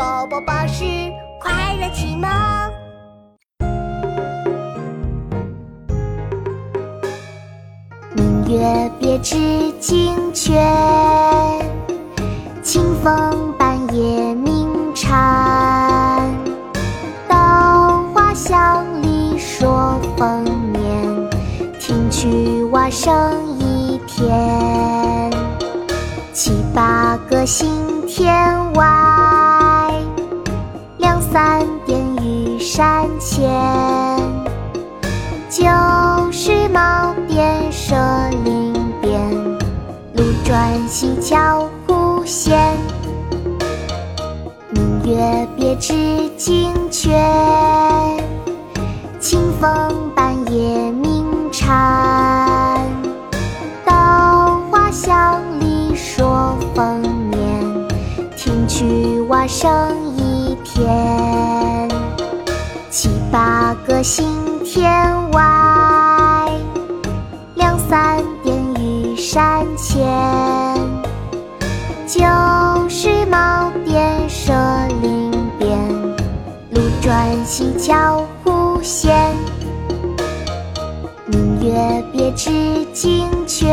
[0.00, 0.82] 宝宝巴士
[1.42, 2.26] 快乐启蒙。
[8.16, 10.58] 明月别枝惊鹊，
[12.62, 16.34] 清风半夜鸣蝉。
[17.28, 20.42] 稻花香里说丰
[20.72, 21.30] 年，
[21.78, 23.14] 听取蛙声
[23.58, 25.30] 一天。
[26.32, 27.68] 七八个星
[28.06, 28.86] 天外，
[31.32, 33.48] 三点雨山前。
[35.48, 35.62] 旧
[36.32, 37.94] 时茅店社
[38.44, 39.30] 林边，
[40.14, 42.76] 路转溪桥忽见。
[44.70, 47.12] 明月别枝惊鹊，
[49.20, 52.84] 清风半夜鸣蝉。
[53.84, 57.00] 稻花香里说丰
[57.30, 57.88] 年，
[58.36, 59.70] 听取蛙声
[60.16, 60.39] 一
[60.74, 61.88] 天。
[62.90, 64.26] 七八个星
[64.64, 64.90] 天
[65.30, 66.50] 外，
[67.54, 70.06] 两三点雨山前。
[72.06, 72.20] 旧
[72.88, 74.52] 时茅店社
[75.00, 75.78] 林边，
[76.72, 79.34] 路转溪桥忽见。
[81.26, 83.68] 明月别枝惊鹊，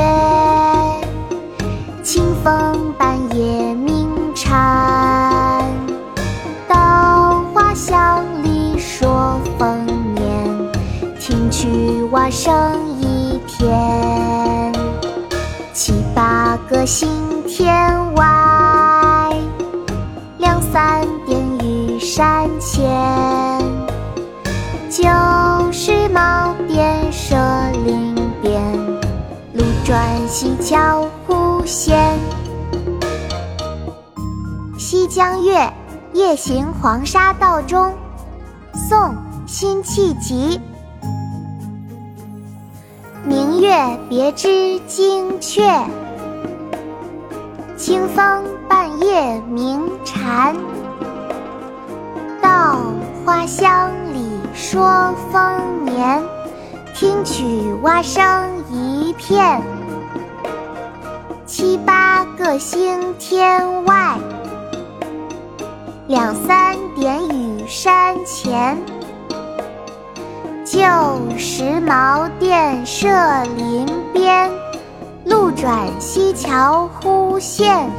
[11.48, 12.54] 听取蛙声
[13.00, 14.74] 一天。
[15.74, 17.08] 七八个星
[17.48, 17.74] 天
[18.16, 19.34] 外，
[20.40, 22.84] 两三点雨山前。
[24.90, 25.04] 旧
[25.72, 27.36] 时茅店社
[27.86, 28.62] 林边，
[29.54, 31.98] 路转溪桥忽见。
[34.78, 35.60] 《西江月·
[36.12, 37.86] 夜行黄沙道中》
[38.90, 39.00] 宋·
[39.46, 40.60] 辛弃疾。
[44.10, 45.86] 别枝惊鹊，
[47.76, 50.56] 清风半夜鸣蝉。
[52.42, 52.78] 稻
[53.26, 56.24] 花香里说丰年，
[56.94, 58.24] 听取蛙声
[58.72, 59.62] 一片。
[61.46, 64.18] 七八个星天外，
[66.08, 68.78] 两三点雨山前。
[71.18, 73.08] 旧时茅店社
[73.56, 74.52] 林边，
[75.26, 77.90] 路转溪桥忽见。